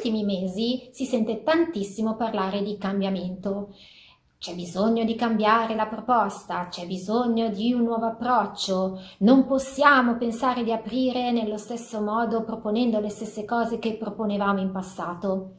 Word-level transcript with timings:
ultimi 0.00 0.24
mesi 0.24 0.88
si 0.92 1.04
sente 1.04 1.42
tantissimo 1.42 2.16
parlare 2.16 2.62
di 2.62 2.78
cambiamento. 2.78 3.74
C'è 4.38 4.54
bisogno 4.54 5.04
di 5.04 5.14
cambiare 5.14 5.74
la 5.74 5.86
proposta, 5.86 6.68
c'è 6.68 6.86
bisogno 6.86 7.50
di 7.50 7.74
un 7.74 7.82
nuovo 7.82 8.06
approccio, 8.06 8.98
non 9.18 9.44
possiamo 9.44 10.16
pensare 10.16 10.64
di 10.64 10.72
aprire 10.72 11.30
nello 11.30 11.58
stesso 11.58 12.00
modo 12.00 12.42
proponendo 12.44 12.98
le 12.98 13.10
stesse 13.10 13.44
cose 13.44 13.78
che 13.78 13.98
proponevamo 13.98 14.58
in 14.58 14.72
passato. 14.72 15.56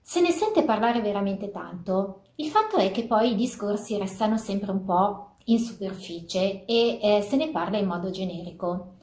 Se 0.00 0.22
ne 0.22 0.30
sente 0.30 0.64
parlare 0.64 1.02
veramente 1.02 1.50
tanto, 1.50 2.22
il 2.36 2.46
fatto 2.46 2.76
è 2.76 2.90
che 2.90 3.04
poi 3.04 3.32
i 3.32 3.36
discorsi 3.36 3.98
restano 3.98 4.38
sempre 4.38 4.70
un 4.70 4.84
po' 4.84 5.32
in 5.44 5.58
superficie 5.58 6.64
e 6.64 6.98
eh, 7.02 7.20
se 7.20 7.36
ne 7.36 7.50
parla 7.50 7.76
in 7.76 7.86
modo 7.86 8.08
generico. 8.08 8.93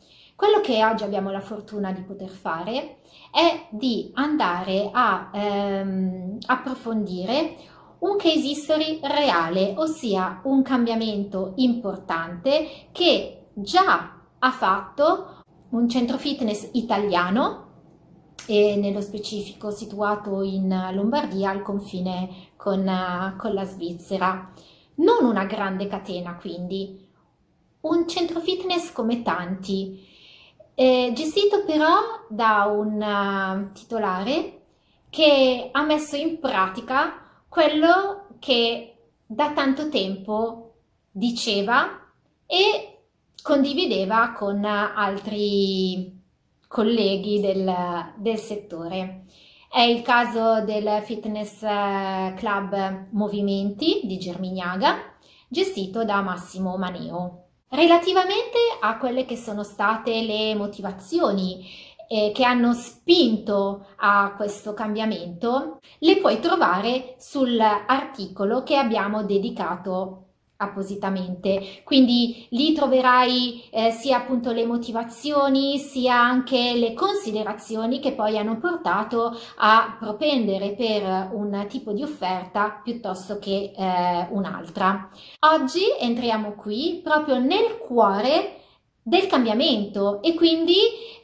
Quello 0.42 0.60
che 0.60 0.84
oggi 0.84 1.04
abbiamo 1.04 1.30
la 1.30 1.39
fortuna 1.39 1.92
di 1.92 2.02
poter 2.02 2.30
fare 2.30 3.02
è 3.30 3.68
di 3.70 4.10
andare 4.16 4.89
a 4.92 5.30
ehm, 5.32 6.39
approfondire 6.48 7.57
un 8.00 8.18
case 8.18 8.48
history 8.48 9.00
reale, 9.04 9.75
ossia 9.78 10.42
un 10.46 10.64
cambiamento 10.64 11.51
importante 11.57 12.88
che 12.92 13.50
già 13.54 14.20
ha 14.39 14.51
fatto 14.51 15.43
un 15.70 15.88
centro 15.88 16.18
fitness 16.18 16.70
italiano 16.71 17.68
e 18.48 18.78
nello 18.78 19.01
specifico 19.01 19.70
situato 19.70 20.42
in 20.42 20.76
Lombardia 20.93 21.51
al 21.51 21.62
confine 21.62 22.50
con, 22.56 23.36
con 23.37 23.54
la 23.54 23.64
Svizzera. 23.64 24.51
Non 24.96 25.23
una 25.23 25.46
grande 25.46 25.86
catena 25.86 26.34
quindi, 26.34 27.07
un 27.82 28.07
centro 28.07 28.39
fitness 28.39 28.92
come 28.92 29.21
tanti, 29.21 30.10
eh, 30.82 31.12
gestito 31.14 31.64
però 31.64 32.26
da 32.28 32.66
un 32.66 33.00
uh, 33.00 33.72
titolare 33.72 34.62
che 35.12 35.70
ha 35.72 35.84
messo 35.84 36.16
in 36.16 36.40
pratica 36.40 37.22
quello 37.48 38.26
che 38.40 38.96
da 39.23 39.52
tanto 39.52 39.90
tempo 39.90 40.73
diceva 41.12 42.12
e 42.48 43.04
condivideva 43.44 44.32
con 44.32 44.66
altri 44.66 46.20
colleghi 46.68 47.40
del, 47.40 47.72
del 48.16 48.38
settore. 48.38 49.26
È 49.70 49.82
il 49.82 50.02
caso 50.02 50.64
del 50.64 51.02
fitness 51.04 51.62
eh, 51.62 52.34
club 52.38 53.10
Movimenti 53.12 54.02
di 54.04 54.18
Germignaga, 54.18 55.14
gestito 55.48 56.04
da 56.04 56.22
Massimo 56.22 56.76
Maneo. 56.78 57.41
Relativamente 57.73 58.58
a 58.81 58.97
quelle 58.97 59.23
che 59.23 59.38
sono 59.38 59.64
state 59.64 60.23
le 60.23 60.55
motivazioni 60.55 61.66
eh, 62.09 62.31
che 62.33 62.44
hanno 62.44 62.73
spinto 62.73 63.88
a 63.95 64.33
questo 64.36 64.73
cambiamento, 64.73 65.80
le 65.99 66.17
puoi 66.17 66.42
trovare 66.42 67.16
sull'articolo 67.17 68.64
che 68.64 68.75
abbiamo 68.75 69.23
dedicato 69.23 70.31
appositamente. 70.62 71.81
Quindi 71.84 72.48
lì 72.52 72.73
troverai 72.73 73.64
eh, 73.70 73.92
sia 73.92 74.17
appunto 74.17 74.52
le 74.52 74.66
motivazioni 74.66 75.78
sia 75.78 76.20
anche 76.20 76.73
le 76.76 76.94
considerazioni 76.94 78.00
che 78.00 78.14
poi 78.14 78.38
hanno 78.38 78.58
portato 78.58 79.38
a 79.58 79.98
propendere 80.00 80.73
per 80.73 81.30
un 81.34 81.66
tipo 81.67 81.92
di 81.92 82.04
offerta 82.04 82.80
piuttosto 82.84 83.39
che 83.39 83.73
eh, 83.76 84.28
un'altra. 84.30 85.09
Oggi 85.52 85.82
entriamo 86.00 86.54
qui 86.54 87.02
proprio 87.04 87.39
nel 87.39 87.78
cuore 87.80 88.58
del 89.02 89.26
cambiamento 89.28 90.22
e 90.22 90.36
quindi 90.36 90.76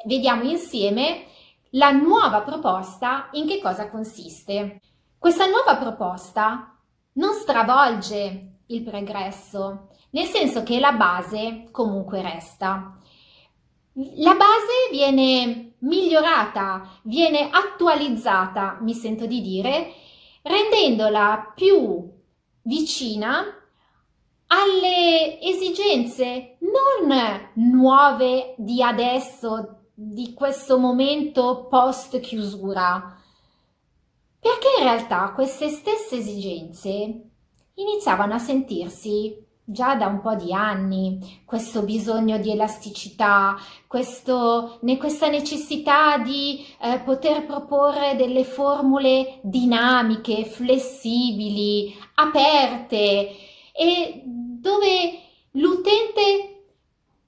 vediamo 0.05 0.43
insieme 0.43 1.25
la 1.71 1.91
nuova 1.91 2.41
proposta 2.41 3.29
in 3.33 3.47
che 3.47 3.59
cosa 3.59 3.89
consiste. 3.89 4.81
Questa 5.17 5.45
nuova 5.45 5.75
proposta 5.75 6.75
non 7.13 7.33
stravolge 7.33 8.56
il 8.67 8.83
pregresso, 8.83 9.89
nel 10.11 10.25
senso 10.25 10.63
che 10.63 10.79
la 10.79 10.93
base 10.93 11.67
comunque 11.71 12.21
resta. 12.21 12.97
La 13.93 14.35
base 14.35 14.89
viene 14.91 15.73
migliorata, 15.79 16.99
viene 17.03 17.49
attualizzata, 17.49 18.77
mi 18.81 18.93
sento 18.93 19.25
di 19.25 19.41
dire, 19.41 19.93
rendendola 20.43 21.51
più 21.55 22.09
vicina 22.63 23.43
alle 24.47 25.39
esigenze 25.41 26.57
non 26.59 27.49
nuove 27.55 28.55
di 28.57 28.81
adesso, 28.81 29.79
di 29.93 30.33
questo 30.33 30.77
momento 30.77 31.65
post 31.69 32.19
chiusura, 32.19 33.19
perché 34.39 34.67
in 34.77 34.83
realtà 34.83 35.31
queste 35.33 35.69
stesse 35.69 36.17
esigenze 36.17 37.26
iniziavano 37.77 38.33
a 38.33 38.39
sentirsi 38.39 39.45
già 39.69 39.95
da 39.95 40.07
un 40.07 40.21
po' 40.21 40.35
di 40.35 40.53
anni 40.53 41.41
questo 41.43 41.83
bisogno 41.83 42.37
di 42.37 42.51
elasticità, 42.51 43.57
questo, 43.85 44.79
questa 44.97 45.27
necessità 45.27 46.17
di 46.19 46.65
eh, 46.81 46.99
poter 46.99 47.45
proporre 47.45 48.15
delle 48.15 48.45
formule 48.45 49.39
dinamiche, 49.41 50.45
flessibili, 50.45 51.93
aperte 52.15 53.35
e 53.73 54.21
dove 54.23 55.19
l'utente 55.51 56.63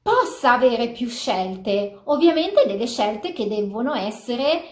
possa 0.02 0.54
avere 0.54 0.90
più 0.92 1.10
scelte, 1.10 2.00
ovviamente 2.06 2.66
delle 2.66 2.88
scelte 2.88 3.34
che 3.34 3.48
devono 3.48 3.94
essere 3.94 4.64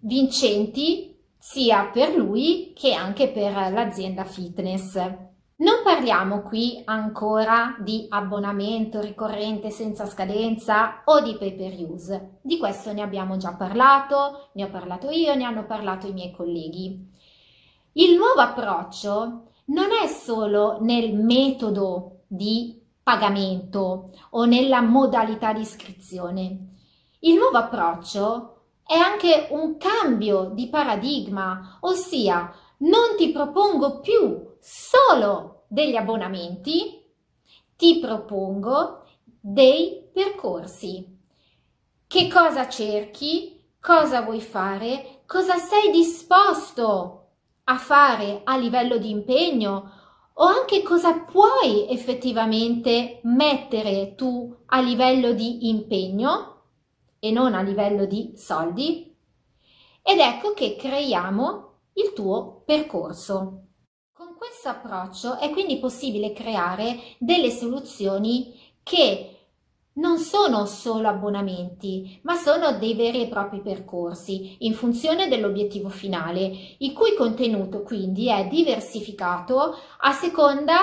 vincenti 0.00 1.07
sia 1.38 1.84
per 1.92 2.14
lui 2.14 2.72
che 2.74 2.92
anche 2.92 3.28
per 3.28 3.52
l'azienda 3.72 4.24
fitness. 4.24 4.94
Non 5.60 5.80
parliamo 5.82 6.42
qui 6.42 6.82
ancora 6.84 7.76
di 7.80 8.06
abbonamento 8.08 9.00
ricorrente 9.00 9.70
senza 9.70 10.06
scadenza 10.06 11.02
o 11.04 11.20
di 11.20 11.36
pay 11.36 11.56
per 11.56 11.72
use. 11.78 12.38
Di 12.42 12.58
questo 12.58 12.92
ne 12.92 13.02
abbiamo 13.02 13.36
già 13.38 13.54
parlato, 13.54 14.50
ne 14.52 14.64
ho 14.64 14.68
parlato 14.68 15.10
io, 15.10 15.34
ne 15.34 15.44
hanno 15.44 15.64
parlato 15.64 16.06
i 16.06 16.12
miei 16.12 16.30
colleghi. 16.30 17.10
Il 17.94 18.16
nuovo 18.16 18.40
approccio 18.40 19.50
non 19.66 19.88
è 20.02 20.06
solo 20.06 20.78
nel 20.80 21.14
metodo 21.14 22.20
di 22.28 22.80
pagamento 23.02 24.12
o 24.30 24.44
nella 24.44 24.80
modalità 24.80 25.52
di 25.52 25.62
iscrizione. 25.62 26.58
Il 27.20 27.34
nuovo 27.34 27.56
approccio 27.56 28.57
è 28.88 28.94
anche 28.94 29.48
un 29.50 29.76
cambio 29.76 30.50
di 30.54 30.70
paradigma, 30.70 31.76
ossia 31.80 32.50
non 32.78 33.16
ti 33.18 33.28
propongo 33.32 34.00
più 34.00 34.54
solo 34.58 35.64
degli 35.68 35.94
abbonamenti, 35.94 37.04
ti 37.76 37.98
propongo 37.98 39.04
dei 39.38 40.08
percorsi. 40.10 41.06
Che 42.06 42.28
cosa 42.28 42.66
cerchi? 42.66 43.62
Cosa 43.78 44.22
vuoi 44.22 44.40
fare? 44.40 45.20
Cosa 45.26 45.58
sei 45.58 45.90
disposto 45.90 47.26
a 47.64 47.76
fare 47.76 48.40
a 48.44 48.56
livello 48.56 48.96
di 48.96 49.10
impegno 49.10 49.92
o 50.32 50.44
anche 50.46 50.82
cosa 50.82 51.12
puoi 51.12 51.90
effettivamente 51.90 53.20
mettere 53.24 54.14
tu 54.14 54.56
a 54.64 54.80
livello 54.80 55.32
di 55.32 55.68
impegno 55.68 56.57
e 57.18 57.30
non 57.30 57.54
a 57.54 57.62
livello 57.62 58.06
di 58.06 58.32
soldi. 58.36 59.14
Ed 60.02 60.18
ecco 60.18 60.52
che 60.54 60.76
creiamo 60.76 61.72
il 61.94 62.12
tuo 62.12 62.62
percorso. 62.64 63.64
Con 64.12 64.34
questo 64.36 64.68
approccio 64.68 65.38
è 65.38 65.50
quindi 65.50 65.78
possibile 65.78 66.32
creare 66.32 66.98
delle 67.18 67.50
soluzioni 67.50 68.54
che 68.82 69.38
non 69.98 70.18
sono 70.18 70.64
solo 70.64 71.08
abbonamenti, 71.08 72.20
ma 72.22 72.36
sono 72.36 72.78
dei 72.78 72.94
veri 72.94 73.22
e 73.22 73.28
propri 73.28 73.60
percorsi 73.60 74.56
in 74.60 74.74
funzione 74.74 75.28
dell'obiettivo 75.28 75.88
finale, 75.88 76.52
il 76.78 76.92
cui 76.92 77.14
contenuto 77.16 77.82
quindi 77.82 78.28
è 78.28 78.46
diversificato 78.46 79.74
a 79.98 80.12
seconda 80.12 80.82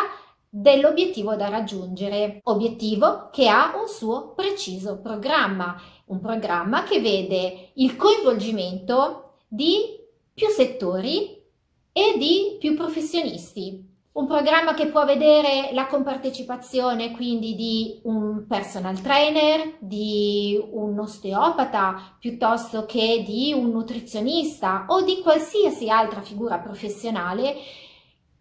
dell'obiettivo 0.57 1.35
da 1.35 1.49
raggiungere, 1.49 2.39
obiettivo 2.43 3.29
che 3.29 3.49
ha 3.49 3.73
un 3.77 3.89
suo 3.89 4.33
preciso 4.33 4.99
programma, 5.01 5.75
un 6.05 6.21
programma 6.21 6.83
che 6.83 7.01
vede 7.01 7.71
il 7.73 7.97
coinvolgimento 7.97 9.39
di 9.49 9.99
più 10.33 10.47
settori 10.47 11.43
e 11.91 12.17
di 12.17 12.55
più 12.57 12.73
professionisti. 12.73 13.93
Un 14.13 14.27
programma 14.27 14.73
che 14.73 14.87
può 14.87 15.03
vedere 15.03 15.71
la 15.73 15.87
compartecipazione 15.87 17.11
quindi 17.11 17.53
di 17.55 17.99
un 18.03 18.45
personal 18.47 19.01
trainer, 19.01 19.75
di 19.79 20.57
un 20.71 20.97
osteopata, 20.97 22.15
piuttosto 22.17 22.85
che 22.85 23.25
di 23.27 23.51
un 23.51 23.71
nutrizionista 23.71 24.85
o 24.87 25.01
di 25.01 25.19
qualsiasi 25.21 25.89
altra 25.89 26.21
figura 26.21 26.59
professionale 26.59 27.55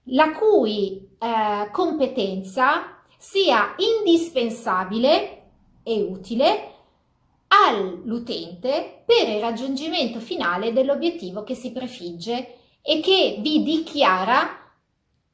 la 0.09 0.33
cui 0.33 1.14
eh, 1.25 1.71
competenza 1.71 2.99
sia 3.17 3.75
indispensabile 3.79 5.43
e 5.82 6.03
utile 6.03 6.73
all'utente 7.49 9.03
per 9.06 9.31
il 9.31 9.41
raggiungimento 9.41 10.21
finale 10.21 10.75
dell'obiettivo 10.75 11.43
che 11.43 11.55
si 11.55 11.73
prefigge 11.73 12.56
e 12.82 13.00
che 13.00 13.38
vi 13.41 13.62
dichiara 13.62 14.71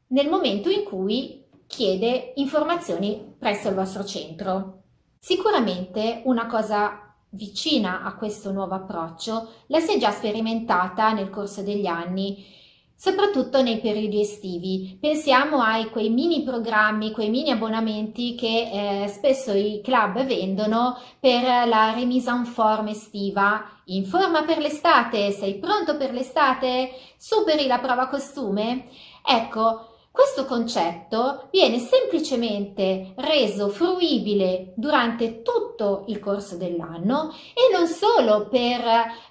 nel 0.09 0.29
momento 0.29 0.69
in 0.71 0.85
cui 0.85 1.45
chiede 1.67 2.35
informazioni 2.37 3.35
presso 3.37 3.69
il 3.69 3.75
vostro 3.75 4.05
centro. 4.05 4.83
Sicuramente 5.19 6.23
una 6.27 6.47
cosa 6.47 7.17
vicina 7.31 8.05
a 8.05 8.15
questo 8.15 8.53
nuovo 8.53 8.75
approccio 8.75 9.49
la 9.67 9.81
si 9.81 9.95
è 9.95 9.99
già 9.99 10.13
sperimentata 10.13 11.13
nel 11.13 11.31
corso 11.31 11.63
degli 11.63 11.87
anni 11.87 12.59
soprattutto 13.01 13.63
nei 13.63 13.81
periodi 13.81 14.21
estivi. 14.21 14.99
Pensiamo 15.01 15.63
ai 15.63 15.89
quei 15.89 16.11
mini 16.11 16.43
programmi, 16.43 17.13
quei 17.13 17.31
mini 17.31 17.51
abbonamenti 17.51 18.35
che 18.35 19.05
eh, 19.05 19.09
spesso 19.09 19.55
i 19.55 19.81
club 19.83 20.23
vendono 20.27 20.99
per 21.19 21.67
la 21.67 21.95
remise 21.95 22.29
en 22.29 22.45
forme 22.45 22.91
estiva. 22.91 23.65
In 23.87 24.05
forma 24.05 24.43
per 24.43 24.59
l'estate? 24.59 25.31
Sei 25.31 25.55
pronto 25.55 25.97
per 25.97 26.13
l'estate? 26.13 26.91
Superi 27.17 27.67
la 27.67 27.79
prova 27.79 28.07
costume? 28.07 28.89
Ecco, 29.25 29.91
questo 30.13 30.45
concetto 30.45 31.49
viene 31.53 31.79
semplicemente 31.79 33.13
reso 33.17 33.69
fruibile 33.69 34.73
durante 34.75 35.41
tutto 35.43 36.03
il 36.09 36.19
corso 36.19 36.57
dell'anno 36.57 37.33
e 37.55 37.73
non 37.73 37.87
solo 37.87 38.49
per 38.49 38.83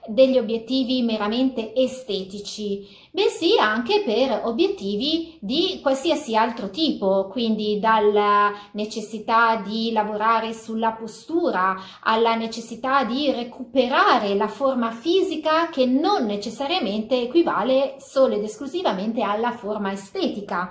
degli 0.07 0.37
obiettivi 0.37 1.01
meramente 1.01 1.75
estetici, 1.75 2.87
bensì 3.11 3.57
anche 3.57 4.01
per 4.03 4.41
obiettivi 4.43 5.37
di 5.41 5.79
qualsiasi 5.81 6.35
altro 6.35 6.69
tipo, 6.69 7.27
quindi 7.27 7.79
dalla 7.79 8.53
necessità 8.73 9.57
di 9.57 9.91
lavorare 9.91 10.53
sulla 10.53 10.91
postura 10.91 11.75
alla 12.01 12.35
necessità 12.35 13.03
di 13.03 13.31
recuperare 13.31 14.35
la 14.35 14.47
forma 14.47 14.91
fisica 14.91 15.69
che 15.69 15.85
non 15.85 16.25
necessariamente 16.25 17.19
equivale 17.21 17.95
solo 17.99 18.35
ed 18.35 18.43
esclusivamente 18.43 19.21
alla 19.21 19.51
forma 19.51 19.91
estetica. 19.91 20.69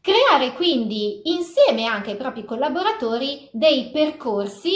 Creare 0.00 0.52
quindi 0.54 1.20
insieme 1.30 1.84
anche 1.84 2.10
ai 2.10 2.16
propri 2.16 2.44
collaboratori 2.44 3.48
dei 3.52 3.90
percorsi 3.90 4.70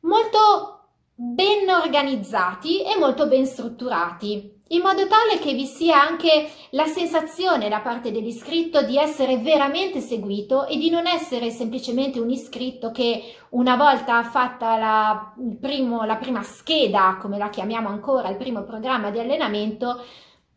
molto 0.00 0.88
ben 1.14 1.68
organizzati 1.70 2.82
e 2.82 2.98
molto 2.98 3.26
ben 3.26 3.46
strutturati, 3.46 4.62
in 4.68 4.80
modo 4.80 5.06
tale 5.06 5.38
che 5.38 5.52
vi 5.52 5.66
sia 5.66 6.00
anche 6.00 6.50
la 6.70 6.86
sensazione 6.86 7.68
da 7.68 7.80
parte 7.80 8.10
dell'iscritto 8.10 8.82
di 8.82 8.96
essere 8.96 9.36
veramente 9.38 10.00
seguito 10.00 10.66
e 10.66 10.78
di 10.78 10.88
non 10.88 11.06
essere 11.06 11.50
semplicemente 11.50 12.18
un 12.18 12.30
iscritto 12.30 12.90
che 12.90 13.34
una 13.50 13.76
volta 13.76 14.22
fatta 14.24 14.76
la, 14.76 15.34
primo, 15.60 16.04
la 16.04 16.16
prima 16.16 16.42
scheda, 16.42 17.18
come 17.20 17.36
la 17.36 17.50
chiamiamo 17.50 17.88
ancora, 17.88 18.30
il 18.30 18.36
primo 18.36 18.64
programma 18.64 19.10
di 19.10 19.18
allenamento, 19.18 20.02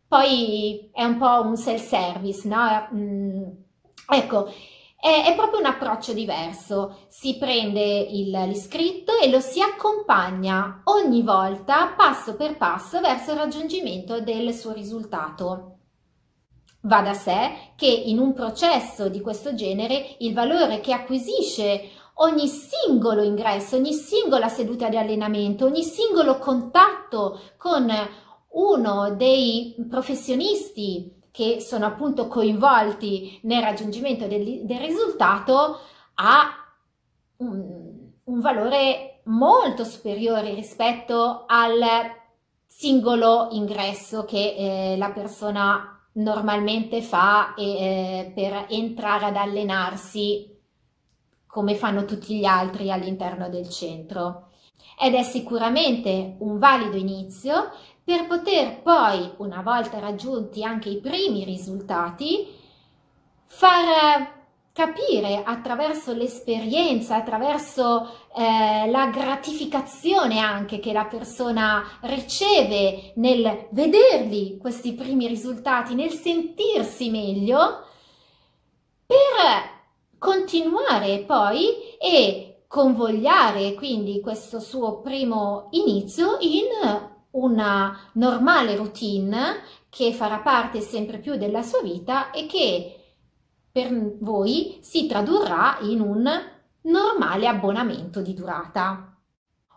poi 0.08 0.88
è 0.92 1.04
un 1.04 1.18
po' 1.18 1.42
un 1.42 1.56
self-service, 1.56 2.48
no? 2.48 2.88
Mm, 2.94 3.42
ecco, 4.08 4.50
è, 5.00 5.26
è, 5.26 5.34
proprio 5.36 5.60
un 5.60 5.66
approccio 5.66 6.12
diverso. 6.12 7.06
Si 7.08 7.36
prende 7.38 7.80
il, 7.80 8.30
l'iscritto 8.30 9.16
e 9.18 9.30
lo 9.30 9.40
si 9.40 9.60
accompagna 9.60 10.82
ogni 10.84 11.22
volta, 11.22 11.94
passo 11.96 12.34
per 12.34 12.56
passo, 12.56 13.00
verso 13.00 13.32
il 13.32 13.38
raggiungimento 13.38 14.20
del 14.20 14.52
suo 14.52 14.72
risultato. 14.72 15.74
Va 16.82 17.00
da 17.00 17.14
sé 17.14 17.72
che 17.76 17.86
in 17.86 18.18
un 18.18 18.32
processo 18.32 19.08
di 19.08 19.20
questo 19.20 19.54
genere 19.54 20.16
il 20.18 20.32
valore 20.32 20.80
che 20.80 20.92
acquisisce 20.92 21.90
ogni 22.20 22.48
singolo 22.48 23.22
ingresso, 23.22 23.76
ogni 23.76 23.92
singola 23.92 24.48
seduta 24.48 24.88
di 24.88 24.96
allenamento, 24.96 25.64
ogni 25.64 25.82
singolo 25.82 26.38
contatto 26.38 27.40
con 27.56 27.92
uno 28.50 29.14
dei 29.14 29.76
professionisti 29.88 31.17
che 31.30 31.60
sono 31.60 31.86
appunto 31.86 32.28
coinvolti 32.28 33.40
nel 33.42 33.62
raggiungimento 33.62 34.26
del, 34.26 34.64
del 34.64 34.78
risultato 34.78 35.80
ha 36.14 36.48
un, 37.38 38.10
un 38.24 38.40
valore 38.40 39.20
molto 39.24 39.84
superiore 39.84 40.54
rispetto 40.54 41.44
al 41.46 41.82
singolo 42.66 43.48
ingresso 43.52 44.24
che 44.24 44.54
eh, 44.56 44.96
la 44.96 45.10
persona 45.10 45.98
normalmente 46.12 47.02
fa 47.02 47.54
eh, 47.54 48.32
per 48.34 48.66
entrare 48.68 49.26
ad 49.26 49.36
allenarsi 49.36 50.56
come 51.46 51.74
fanno 51.74 52.04
tutti 52.04 52.36
gli 52.36 52.44
altri 52.44 52.90
all'interno 52.90 53.48
del 53.48 53.68
centro. 53.68 54.50
Ed 55.00 55.14
è 55.14 55.22
sicuramente 55.22 56.36
un 56.40 56.58
valido 56.58 56.96
inizio 56.96 57.70
per 58.08 58.26
poter 58.26 58.80
poi, 58.80 59.32
una 59.36 59.60
volta 59.60 59.98
raggiunti 59.98 60.64
anche 60.64 60.88
i 60.88 60.98
primi 60.98 61.44
risultati, 61.44 62.48
far 63.44 64.36
capire 64.72 65.42
attraverso 65.44 66.14
l'esperienza, 66.14 67.16
attraverso 67.16 68.08
eh, 68.34 68.88
la 68.90 69.08
gratificazione 69.08 70.38
anche 70.38 70.78
che 70.78 70.94
la 70.94 71.04
persona 71.04 71.98
riceve 72.00 73.12
nel 73.16 73.66
vederli 73.72 74.56
questi 74.56 74.94
primi 74.94 75.26
risultati, 75.26 75.94
nel 75.94 76.12
sentirsi 76.12 77.10
meglio, 77.10 77.84
per 79.04 80.16
continuare 80.16 81.24
poi 81.26 81.98
e 81.98 82.62
convogliare 82.66 83.74
quindi 83.74 84.22
questo 84.22 84.60
suo 84.60 85.00
primo 85.02 85.68
inizio 85.72 86.38
in 86.40 87.16
una 87.32 88.10
normale 88.12 88.76
routine 88.76 89.62
che 89.88 90.12
farà 90.12 90.38
parte 90.38 90.80
sempre 90.80 91.18
più 91.18 91.36
della 91.36 91.62
sua 91.62 91.82
vita 91.82 92.30
e 92.30 92.46
che 92.46 92.94
per 93.70 94.16
voi 94.20 94.78
si 94.80 95.06
tradurrà 95.06 95.78
in 95.82 96.00
un 96.00 96.28
normale 96.82 97.46
abbonamento 97.46 98.20
di 98.20 98.34
durata. 98.34 99.16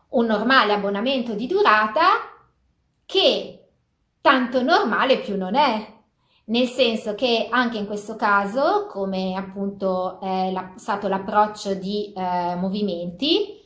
Un 0.10 0.26
normale 0.26 0.74
abbonamento 0.74 1.34
di 1.34 1.48
durata 1.48 2.04
che 3.06 3.70
tanto 4.22 4.62
normale 4.62 5.20
più 5.20 5.38
non 5.38 5.56
è, 5.56 6.00
nel 6.46 6.68
senso 6.68 7.16
che 7.16 7.48
anche 7.50 7.78
in 7.78 7.86
questo 7.86 8.16
caso, 8.16 8.88
come 8.88 9.36
appunto 9.36 10.20
è 10.20 10.54
stato 10.76 11.08
l'approccio 11.08 11.74
di 11.76 12.14
eh, 12.14 12.56
movimenti, 12.56 13.61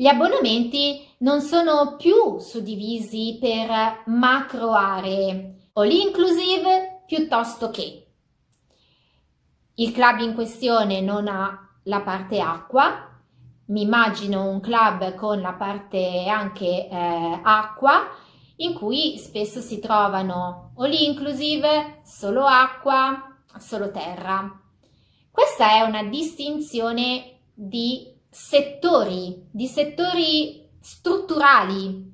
gli 0.00 0.06
abbonamenti 0.06 1.06
non 1.18 1.42
sono 1.42 1.96
più 1.96 2.38
suddivisi 2.38 3.36
per 3.38 4.04
macro 4.06 4.72
aree, 4.72 5.68
all 5.74 5.90
inclusive 5.90 7.02
piuttosto 7.04 7.68
che. 7.68 8.06
Il 9.74 9.92
club 9.92 10.20
in 10.20 10.32
questione 10.32 11.02
non 11.02 11.28
ha 11.28 11.68
la 11.82 12.00
parte 12.00 12.40
acqua, 12.40 13.20
mi 13.66 13.82
immagino 13.82 14.48
un 14.48 14.60
club 14.60 15.14
con 15.16 15.42
la 15.42 15.52
parte 15.52 16.26
anche 16.28 16.88
eh, 16.88 17.40
acqua, 17.42 18.08
in 18.56 18.72
cui 18.72 19.18
spesso 19.18 19.60
si 19.60 19.80
trovano 19.80 20.72
all 20.78 20.94
inclusive, 20.94 22.00
solo 22.06 22.46
acqua, 22.46 23.36
solo 23.58 23.90
terra. 23.90 24.62
Questa 25.30 25.72
è 25.72 25.82
una 25.82 26.04
distinzione 26.04 27.40
di 27.52 28.18
settori, 28.30 29.48
di 29.50 29.66
settori 29.66 30.68
strutturali 30.80 32.10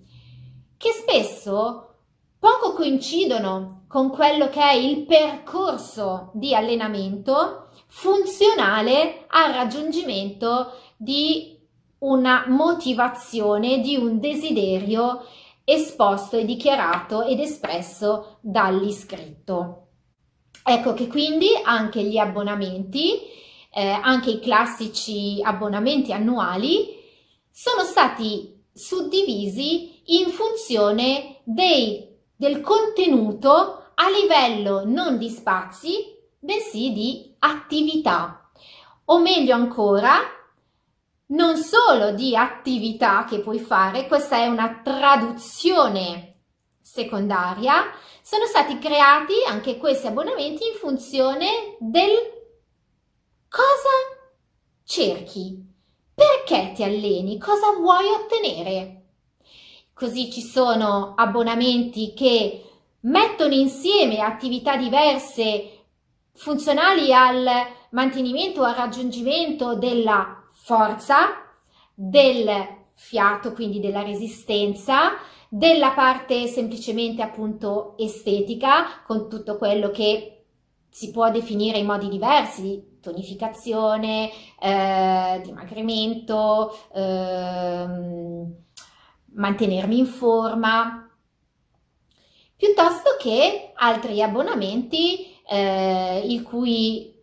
che 0.76 0.90
spesso 0.90 1.94
poco 2.38 2.72
coincidono 2.72 3.84
con 3.88 4.10
quello 4.10 4.48
che 4.48 4.60
è 4.60 4.72
il 4.72 5.04
percorso 5.04 6.30
di 6.34 6.54
allenamento 6.54 7.68
funzionale 7.86 9.26
al 9.28 9.52
raggiungimento 9.52 10.72
di 10.96 11.58
una 11.98 12.44
motivazione, 12.48 13.80
di 13.80 13.96
un 13.96 14.18
desiderio 14.18 15.24
esposto 15.64 16.36
e 16.36 16.44
dichiarato 16.44 17.22
ed 17.22 17.40
espresso 17.40 18.38
dall'iscritto. 18.40 19.82
Ecco 20.62 20.94
che 20.94 21.06
quindi 21.06 21.48
anche 21.62 22.02
gli 22.02 22.18
abbonamenti 22.18 23.20
eh, 23.76 23.90
anche 23.90 24.30
i 24.30 24.40
classici 24.40 25.38
abbonamenti 25.42 26.10
annuali, 26.10 26.96
sono 27.50 27.82
stati 27.82 28.64
suddivisi 28.72 30.00
in 30.18 30.30
funzione 30.30 31.40
dei, 31.44 32.08
del 32.34 32.62
contenuto 32.62 33.90
a 33.94 34.08
livello 34.08 34.82
non 34.86 35.18
di 35.18 35.28
spazi, 35.28 36.06
bensì 36.38 36.94
di 36.94 37.34
attività. 37.40 38.50
O 39.06 39.18
meglio 39.18 39.54
ancora, 39.54 40.20
non 41.26 41.56
solo 41.58 42.12
di 42.12 42.34
attività 42.34 43.26
che 43.28 43.40
puoi 43.40 43.58
fare, 43.58 44.06
questa 44.06 44.38
è 44.38 44.46
una 44.46 44.80
traduzione 44.82 46.36
secondaria, 46.80 47.90
sono 48.22 48.46
stati 48.46 48.78
creati 48.78 49.34
anche 49.46 49.76
questi 49.76 50.06
abbonamenti 50.06 50.66
in 50.66 50.78
funzione 50.78 51.76
del 51.78 52.35
Cosa 53.48 54.34
cerchi? 54.84 55.64
Perché 56.14 56.72
ti 56.74 56.82
alleni? 56.82 57.38
Cosa 57.38 57.72
vuoi 57.78 58.06
ottenere? 58.06 59.02
Così 59.94 60.30
ci 60.30 60.42
sono 60.42 61.14
abbonamenti 61.16 62.12
che 62.14 62.62
mettono 63.00 63.54
insieme 63.54 64.20
attività 64.20 64.76
diverse 64.76 65.84
funzionali 66.34 67.12
al 67.14 67.46
mantenimento 67.90 68.62
al 68.62 68.74
raggiungimento 68.74 69.76
della 69.76 70.44
forza, 70.52 71.28
del 71.94 72.50
fiato, 72.94 73.52
quindi 73.52 73.80
della 73.80 74.02
resistenza, 74.02 75.12
della 75.48 75.92
parte 75.92 76.46
semplicemente 76.46 77.22
appunto 77.22 77.94
estetica, 77.96 79.02
con 79.06 79.28
tutto 79.28 79.56
quello 79.56 79.90
che 79.90 80.44
si 80.90 81.10
può 81.10 81.30
definire 81.30 81.78
in 81.78 81.86
modi 81.86 82.08
diversi, 82.08 82.95
tonificazione, 83.10 84.30
eh, 84.58 85.40
dimagrimento, 85.44 86.76
eh, 86.92 87.86
mantenermi 89.34 89.98
in 89.98 90.06
forma, 90.06 91.08
piuttosto 92.56 93.16
che 93.18 93.72
altri 93.74 94.22
abbonamenti 94.22 95.34
eh, 95.48 96.22
il 96.26 96.42
cui 96.42 97.14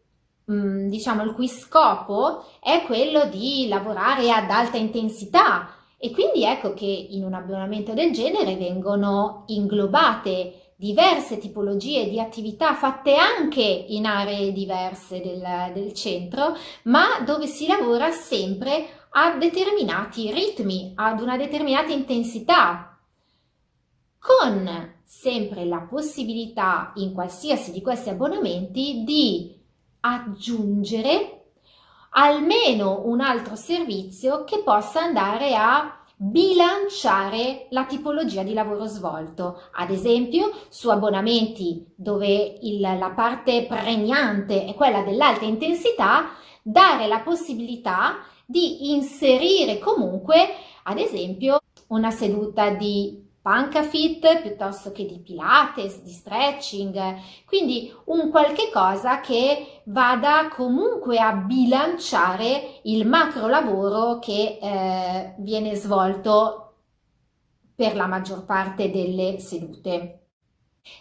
mm, 0.51 0.87
diciamo 0.87 1.23
il 1.23 1.33
cui 1.33 1.47
scopo 1.47 2.45
è 2.61 2.83
quello 2.85 3.25
di 3.25 3.67
lavorare 3.67 4.31
ad 4.31 4.49
alta 4.49 4.77
intensità. 4.77 5.69
E 5.97 6.11
quindi 6.11 6.43
ecco 6.43 6.73
che 6.73 6.85
in 6.85 7.23
un 7.23 7.33
abbonamento 7.33 7.93
del 7.93 8.11
genere 8.11 8.57
vengono 8.57 9.45
inglobate 9.47 10.62
diverse 10.83 11.37
tipologie 11.37 12.09
di 12.09 12.19
attività 12.19 12.75
fatte 12.75 13.15
anche 13.15 13.61
in 13.61 14.05
aree 14.05 14.51
diverse 14.51 15.21
del, 15.21 15.71
del 15.73 15.93
centro, 15.93 16.57
ma 16.83 17.21
dove 17.25 17.47
si 17.47 17.67
lavora 17.67 18.11
sempre 18.11 19.05
a 19.11 19.37
determinati 19.37 20.29
ritmi, 20.29 20.91
ad 20.95 21.21
una 21.21 21.37
determinata 21.37 21.93
intensità, 21.93 22.99
con 24.19 24.95
sempre 25.05 25.63
la 25.63 25.87
possibilità 25.89 26.91
in 26.95 27.13
qualsiasi 27.13 27.71
di 27.71 27.81
questi 27.81 28.09
abbonamenti 28.09 29.05
di 29.05 29.57
aggiungere 30.01 31.45
almeno 32.09 33.03
un 33.05 33.21
altro 33.21 33.55
servizio 33.55 34.43
che 34.43 34.59
possa 34.59 34.99
andare 34.99 35.55
a 35.55 36.02
bilanciare 36.15 37.67
la 37.69 37.85
tipologia 37.85 38.43
di 38.43 38.53
lavoro 38.53 38.85
svolto. 38.85 39.61
Ad 39.73 39.89
esempio, 39.89 40.51
su 40.69 40.89
abbonamenti 40.89 41.85
dove 41.95 42.57
il, 42.61 42.79
la 42.79 43.11
parte 43.15 43.65
pregnante 43.65 44.65
è 44.65 44.73
quella 44.75 45.01
dell'alta 45.01 45.45
intensità, 45.45 46.31
dare 46.61 47.07
la 47.07 47.19
possibilità 47.19 48.19
di 48.45 48.91
inserire 48.91 49.79
comunque, 49.79 50.47
ad 50.83 50.97
esempio, 50.97 51.59
una 51.87 52.11
seduta 52.11 52.69
di 52.69 53.21
pancafit 53.43 54.41
piuttosto 54.41 54.93
che 54.93 55.05
di 55.05 55.19
pilates, 55.19 56.01
di 56.01 56.11
stretching, 56.11 57.15
quindi 57.45 57.93
un 58.05 58.31
qualche 58.31 58.69
cosa 58.71 59.19
che 59.19 59.81
vada 59.83 60.47
comunque 60.47 61.17
a 61.17 61.33
bilanciare 61.33 62.79
il 62.83 63.05
macro 63.05 63.47
lavoro 63.47 64.19
che 64.19 64.59
eh, 64.61 65.35
viene 65.39 65.75
svolto 65.75 66.75
per 67.75 67.97
la 67.97 68.07
maggior 68.07 68.45
parte 68.45 68.89
delle 68.89 69.37
sedute. 69.39 70.19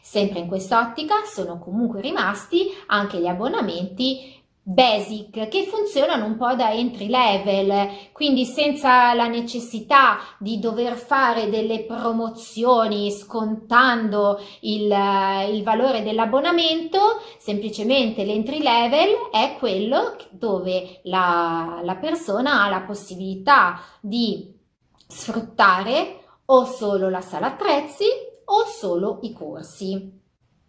Sempre 0.01 0.41
in 0.41 0.49
quest'ottica 0.49 1.23
sono 1.25 1.61
comunque 1.61 2.01
rimasti 2.01 2.71
anche 2.87 3.21
gli 3.21 3.27
abbonamenti 3.29 4.42
basic 4.65 5.49
che 5.49 5.65
funzionano 5.65 6.25
un 6.25 6.37
po' 6.37 6.55
da 6.55 6.73
entry 6.73 7.09
level, 7.09 8.11
quindi 8.13 8.45
senza 8.45 9.13
la 9.13 9.27
necessità 9.27 10.19
di 10.39 10.61
dover 10.61 10.95
fare 10.95 11.51
delle 11.51 11.85
promozioni 11.85 13.11
scontando 13.11 14.41
il, 14.61 14.85
il 15.51 15.63
valore 15.65 16.03
dell'abbonamento, 16.05 17.21
semplicemente 17.39 18.25
l'entry 18.25 18.63
level 18.63 19.31
è 19.33 19.57
quello 19.59 20.17
dove 20.31 21.01
la, 21.05 21.81
la 21.83 21.97
persona 21.97 22.63
ha 22.63 22.69
la 22.69 22.83
possibilità 22.83 23.81
di 24.01 24.55
sfruttare 25.09 26.21
o 26.47 26.65
solo 26.65 27.09
la 27.09 27.21
sala 27.21 27.49
attrezzi 27.49 28.05
o 28.45 28.65
solo 28.67 29.19
i 29.23 29.33
corsi. 29.33 30.22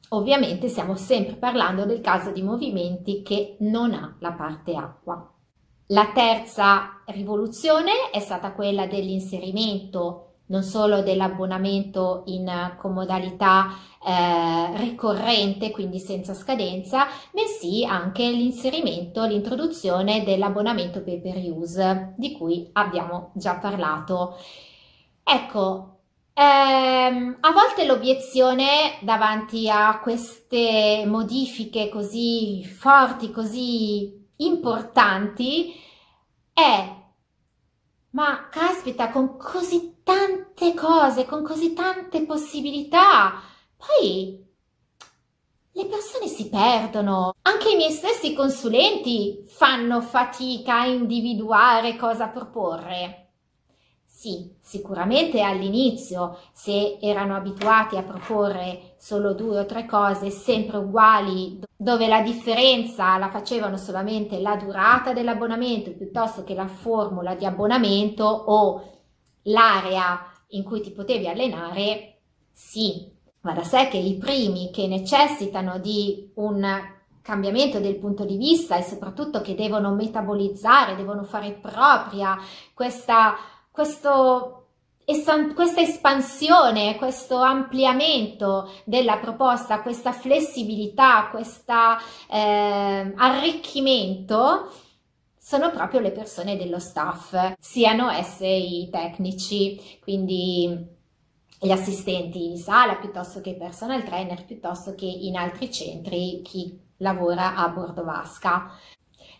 Ovviamente 0.09 0.67
stiamo 0.67 0.95
sempre 0.95 1.35
parlando 1.35 1.85
del 1.85 2.01
caso 2.01 2.31
di 2.31 2.43
movimenti 2.43 3.23
che 3.23 3.57
non 3.59 3.93
ha 3.93 4.15
la 4.19 4.31
parte 4.33 4.75
acqua. 4.75 5.31
La 5.87 6.11
terza 6.13 7.01
rivoluzione 7.07 8.09
è 8.11 8.19
stata 8.19 8.53
quella 8.53 8.85
dell'inserimento 8.85 10.33
non 10.45 10.61
solo 10.61 11.01
dell'abbonamento 11.01 12.23
in 12.25 12.75
comodalità 12.77 13.69
eh, 14.05 14.77
ricorrente, 14.77 15.71
quindi 15.71 15.99
senza 15.99 16.33
scadenza, 16.33 17.07
bensì 17.31 17.85
anche 17.85 18.29
l'inserimento, 18.29 19.23
l'introduzione 19.25 20.23
dell'abbonamento 20.23 21.01
pay 21.01 21.21
per 21.21 21.37
use, 21.37 22.13
di 22.17 22.33
cui 22.33 22.69
abbiamo 22.73 23.31
già 23.33 23.55
parlato. 23.55 24.37
Ecco, 25.23 25.99
Ehm, 26.35 27.37
a 27.41 27.51
volte 27.51 27.85
l'obiezione 27.85 28.97
davanti 29.01 29.69
a 29.69 29.99
queste 29.99 31.03
modifiche 31.05 31.89
così 31.89 32.63
forti, 32.65 33.31
così 33.31 34.27
importanti, 34.37 35.73
è 36.53 37.01
ma 38.11 38.47
caspita, 38.49 39.09
con 39.09 39.37
così 39.37 40.01
tante 40.03 40.73
cose, 40.73 41.25
con 41.25 41.43
così 41.43 41.73
tante 41.73 42.25
possibilità, 42.25 43.41
poi 43.75 44.43
le 45.71 45.85
persone 45.85 46.27
si 46.27 46.49
perdono. 46.49 47.33
Anche 47.41 47.71
i 47.71 47.75
miei 47.75 47.91
stessi 47.91 48.33
consulenti 48.33 49.43
fanno 49.47 50.01
fatica 50.01 50.81
a 50.81 50.85
individuare 50.85 51.95
cosa 51.95 52.27
proporre. 52.27 53.22
Sì, 54.23 54.55
sicuramente 54.61 55.41
all'inizio, 55.41 56.39
se 56.53 56.97
erano 57.01 57.35
abituati 57.35 57.97
a 57.97 58.03
proporre 58.03 58.93
solo 58.95 59.33
due 59.33 59.59
o 59.59 59.65
tre 59.65 59.85
cose 59.85 60.29
sempre 60.29 60.77
uguali, 60.77 61.59
dove 61.75 62.07
la 62.07 62.21
differenza 62.21 63.17
la 63.17 63.29
facevano 63.29 63.75
solamente 63.75 64.39
la 64.39 64.55
durata 64.55 65.11
dell'abbonamento 65.11 65.91
piuttosto 65.91 66.45
che 66.45 66.53
la 66.53 66.69
formula 66.69 67.35
di 67.35 67.43
abbonamento 67.43 68.23
o 68.23 69.01
l'area 69.41 70.25
in 70.51 70.63
cui 70.63 70.79
ti 70.79 70.91
potevi 70.91 71.27
allenare, 71.27 72.21
sì, 72.49 73.11
va 73.41 73.51
da 73.51 73.65
sé 73.65 73.89
che 73.89 73.97
i 73.97 74.15
primi 74.15 74.71
che 74.71 74.87
necessitano 74.87 75.79
di 75.79 76.31
un 76.35 76.65
cambiamento 77.21 77.81
del 77.81 77.97
punto 77.97 78.23
di 78.23 78.37
vista 78.37 78.77
e 78.77 78.83
soprattutto 78.83 79.41
che 79.41 79.53
devono 79.53 79.93
metabolizzare, 79.93 80.95
devono 80.95 81.23
fare 81.23 81.51
propria 81.51 82.37
questa 82.73 83.35
questo, 83.73 84.67
questa 85.03 85.81
espansione, 85.81 86.95
questo 86.95 87.37
ampliamento 87.37 88.71
della 88.85 89.17
proposta, 89.17 89.81
questa 89.81 90.11
flessibilità, 90.11 91.29
questo 91.31 91.73
eh, 92.29 93.13
arricchimento 93.15 94.71
sono 95.39 95.71
proprio 95.71 96.01
le 96.01 96.11
persone 96.11 96.55
dello 96.55 96.77
staff, 96.77 97.55
siano 97.59 98.11
esse 98.11 98.45
i 98.45 98.89
tecnici, 98.91 99.99
quindi 100.01 100.87
gli 101.59 101.71
assistenti 101.71 102.49
di 102.49 102.57
sala 102.57 102.95
piuttosto 102.97 103.41
che 103.41 103.49
i 103.49 103.57
personal 103.57 104.03
trainer, 104.03 104.45
piuttosto 104.45 104.93
che 104.93 105.05
in 105.05 105.35
altri 105.35 105.71
centri 105.71 106.41
chi 106.43 106.79
lavora 106.97 107.55
a 107.55 107.67
bordo 107.69 108.03
vasca. 108.03 108.69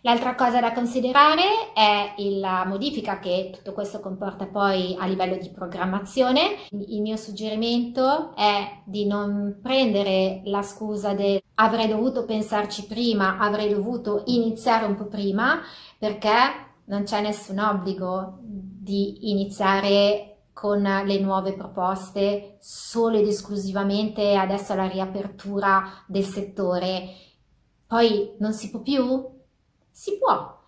L'altra 0.06 0.34
cosa 0.34 0.60
da 0.60 0.74
considerare 0.74 1.72
è 1.72 2.12
la 2.38 2.66
modifica 2.66 3.18
che 3.20 3.48
tutto 3.50 3.72
questo 3.72 4.00
comporta 4.00 4.44
poi 4.44 4.94
a 4.98 5.06
livello 5.06 5.38
di 5.38 5.48
programmazione. 5.48 6.56
Il 6.72 7.00
mio 7.00 7.16
suggerimento 7.16 8.36
è 8.36 8.82
di 8.84 9.06
non 9.06 9.60
prendere 9.62 10.42
la 10.44 10.60
scusa 10.60 11.14
del 11.14 11.40
avrei 11.54 11.88
dovuto 11.88 12.26
pensarci 12.26 12.84
prima, 12.84 13.38
avrei 13.38 13.72
dovuto 13.72 14.24
iniziare 14.26 14.84
un 14.84 14.94
po' 14.94 15.06
prima, 15.06 15.62
perché 15.98 16.36
non 16.84 17.04
c'è 17.04 17.22
nessun 17.22 17.60
obbligo 17.60 18.40
di 18.42 19.30
iniziare 19.30 20.48
con 20.52 20.82
le 20.82 21.18
nuove 21.18 21.54
proposte 21.54 22.58
solo 22.60 23.16
ed 23.16 23.26
esclusivamente 23.26 24.34
adesso 24.34 24.74
alla 24.74 24.86
riapertura 24.86 26.04
del 26.06 26.24
settore. 26.24 27.08
Poi 27.86 28.34
non 28.38 28.52
si 28.52 28.68
può 28.68 28.80
più? 28.80 29.32
Si 29.96 30.18
può. 30.18 30.60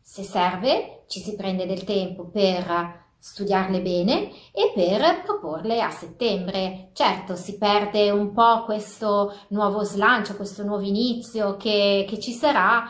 Se 0.00 0.22
serve, 0.22 1.02
ci 1.08 1.18
si 1.18 1.34
prende 1.34 1.66
del 1.66 1.82
tempo 1.82 2.26
per 2.26 3.06
studiarle 3.18 3.82
bene 3.82 4.30
e 4.52 4.70
per 4.72 5.22
proporle 5.24 5.82
a 5.82 5.90
settembre. 5.90 6.90
Certo, 6.92 7.34
si 7.34 7.58
perde 7.58 8.10
un 8.10 8.32
po' 8.32 8.62
questo 8.64 9.34
nuovo 9.48 9.82
slancio, 9.82 10.36
questo 10.36 10.62
nuovo 10.62 10.84
inizio 10.84 11.56
che, 11.56 12.06
che 12.08 12.20
ci 12.20 12.30
sarà, 12.30 12.88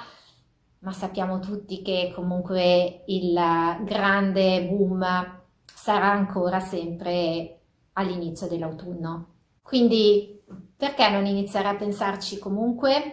ma 0.81 0.93
sappiamo 0.93 1.41
tutti 1.41 1.81
che 1.81 2.13
comunque 2.15 3.05
il 3.07 3.33
grande 3.81 4.65
boom 4.65 5.41
sarà 5.65 6.11
ancora 6.11 6.61
sempre 6.61 7.61
all'inizio 7.95 8.47
dell'autunno. 8.47 9.37
Quindi 9.63 10.39
perché 10.77 11.09
non 11.09 11.25
iniziare 11.25 11.69
a 11.69 11.77
pensarci 11.77 12.39
comunque? 12.39 13.05